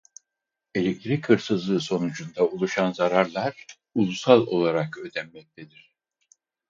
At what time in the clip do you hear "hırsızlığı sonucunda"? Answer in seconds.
1.29-2.43